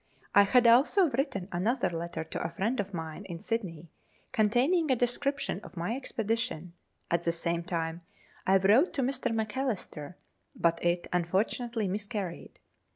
I 0.33 0.41
had 0.41 0.65
also 0.65 1.11
written 1.11 1.47
another 1.51 1.91
letter 1.91 2.23
to 2.23 2.41
a 2.41 2.49
friend 2.49 2.79
of 2.79 2.91
mine 2.91 3.23
in 3.25 3.39
Sydney, 3.39 3.91
containing 4.31 4.89
a 4.89 4.95
description 4.95 5.59
of 5.63 5.77
my 5.77 5.95
expedition; 5.95 6.73
at 7.11 7.21
the 7.23 7.31
same 7.31 7.61
time 7.63 8.01
I 8.47 8.57
wrote 8.57 8.93
to 8.93 9.03
Mr. 9.03 9.31
Macalister, 9.31 10.15
but 10.55 10.83
it 10.83 11.05
unfortunately 11.13 11.87
miscarried. 11.87 12.57